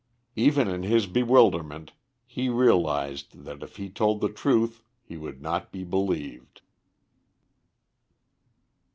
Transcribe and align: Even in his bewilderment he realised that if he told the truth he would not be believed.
Even 0.35 0.67
in 0.67 0.81
his 0.81 1.05
bewilderment 1.05 1.93
he 2.25 2.49
realised 2.49 3.43
that 3.45 3.61
if 3.61 3.75
he 3.75 3.87
told 3.87 4.19
the 4.19 4.33
truth 4.33 4.81
he 5.03 5.15
would 5.15 5.43
not 5.43 5.71
be 5.71 5.83
believed. 5.83 6.61